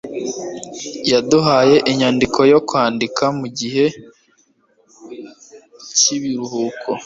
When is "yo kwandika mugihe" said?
2.51-3.85